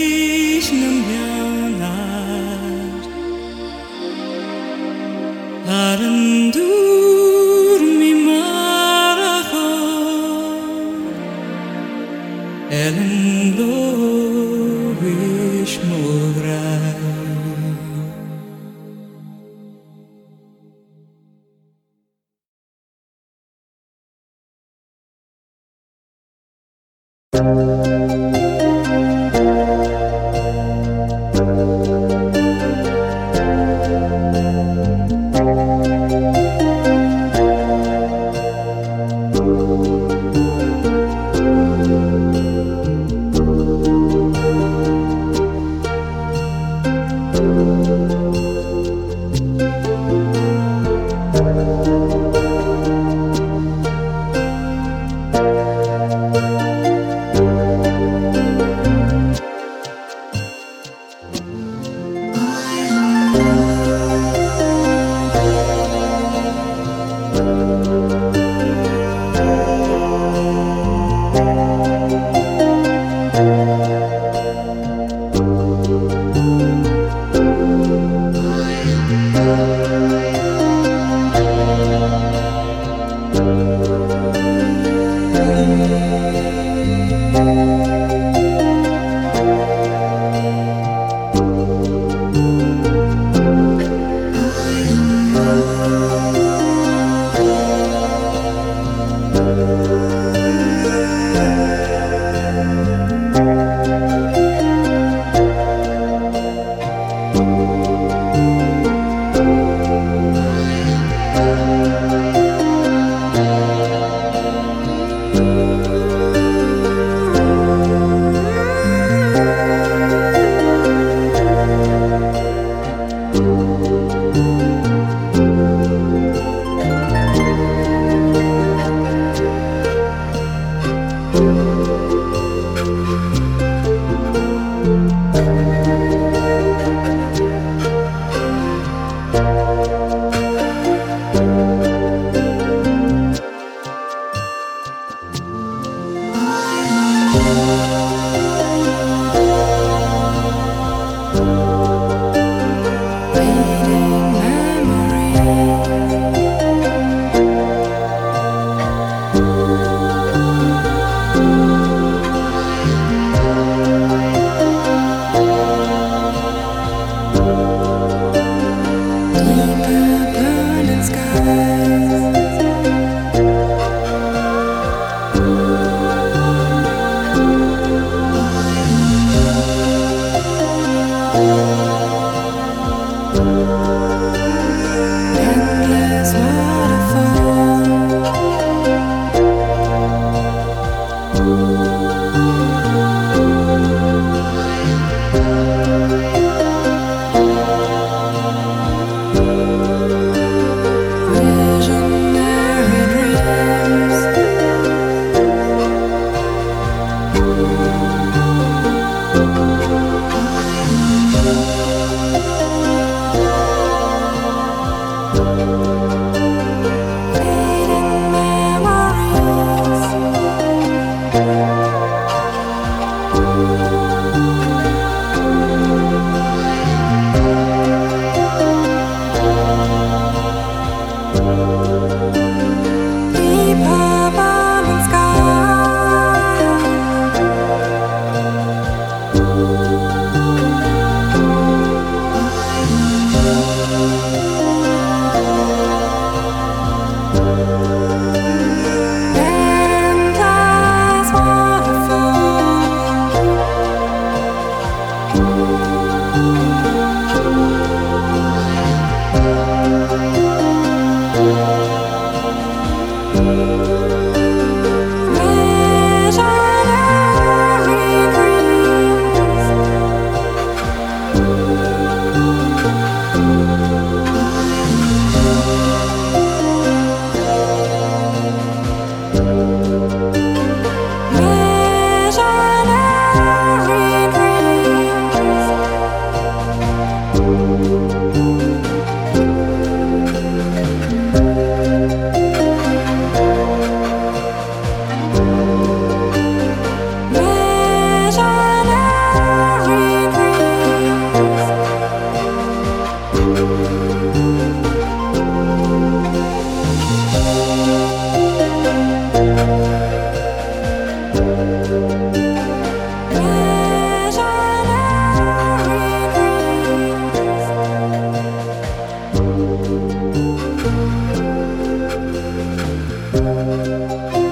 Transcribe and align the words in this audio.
Música 324.19 324.48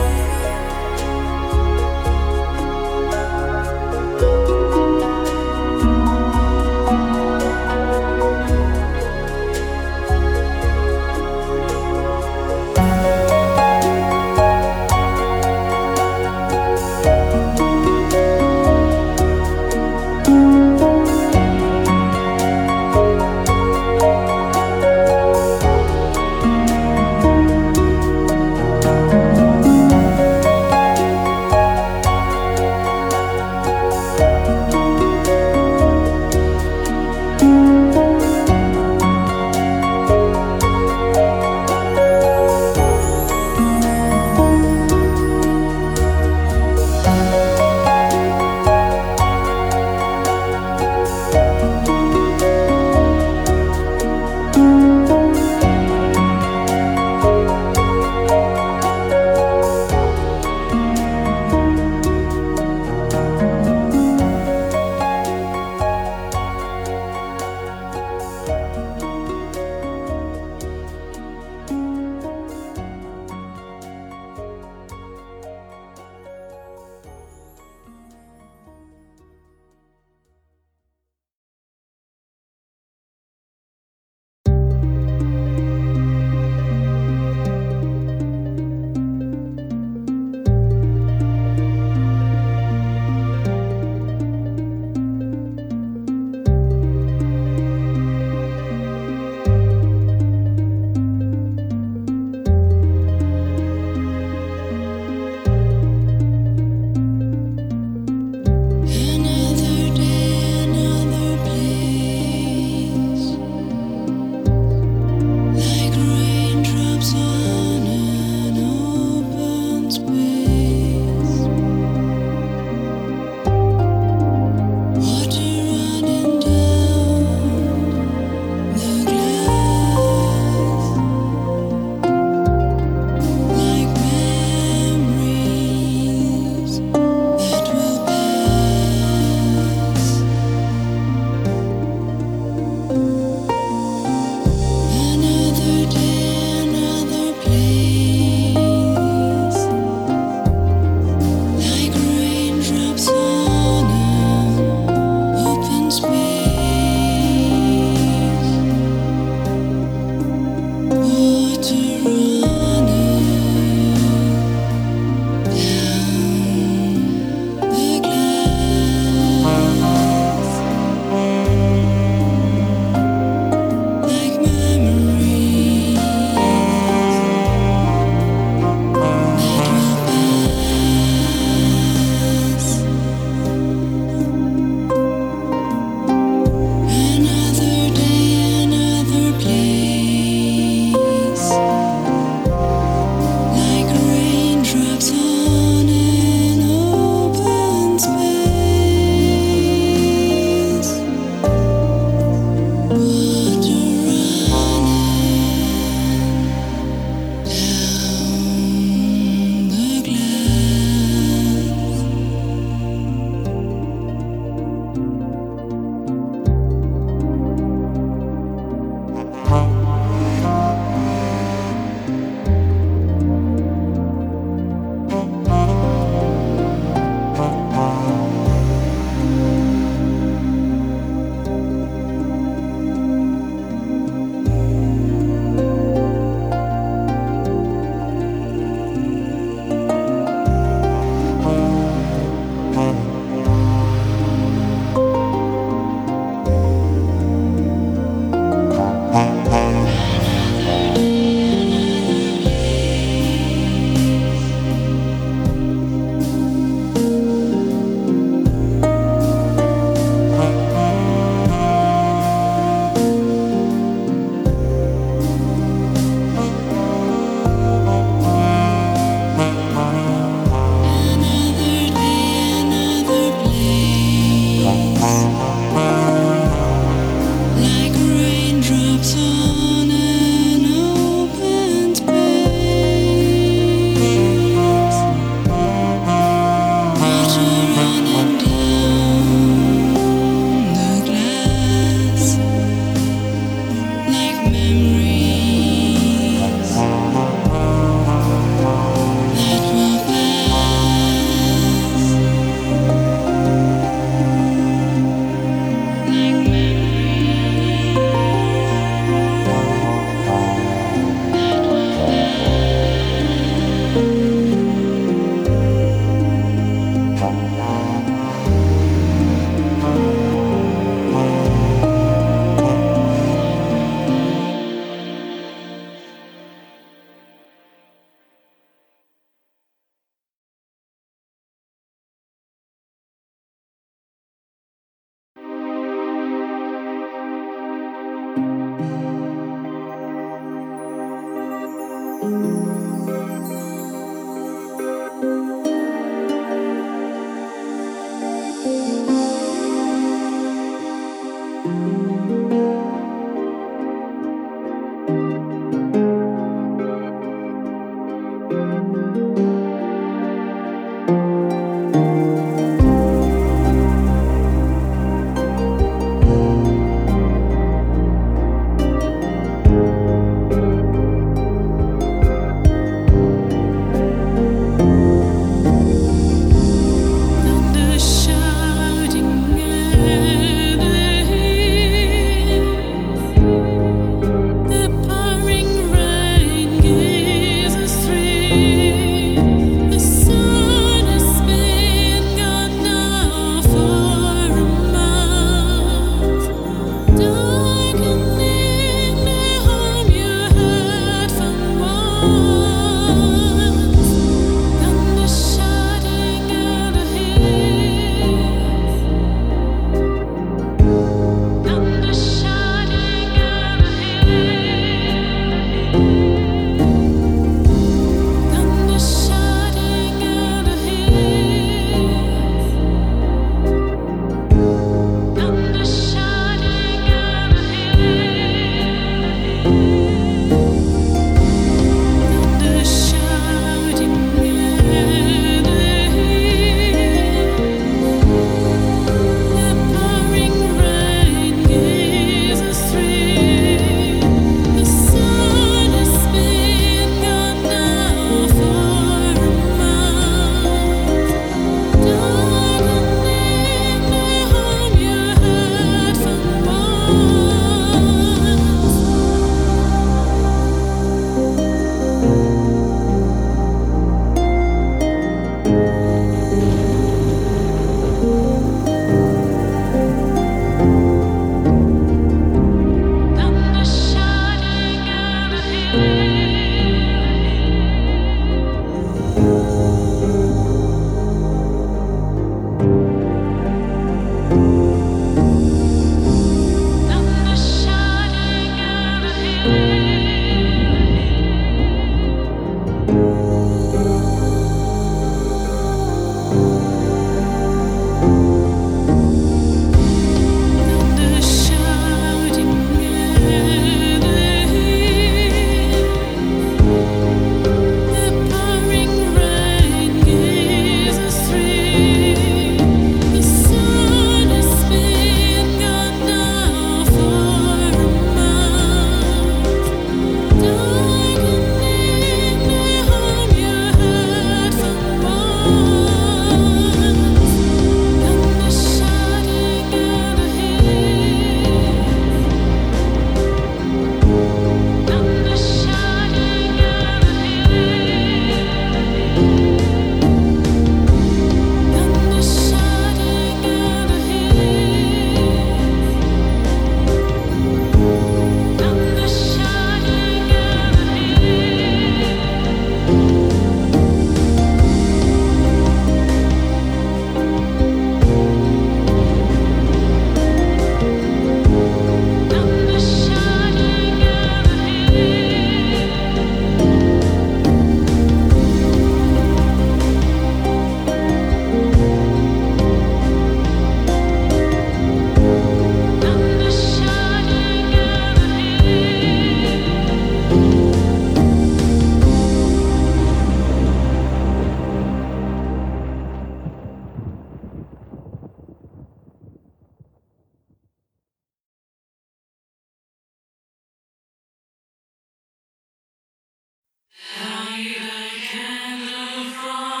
Light 597.13 597.97
a 597.99 598.29
candle 598.47 599.51
from 599.51 600.00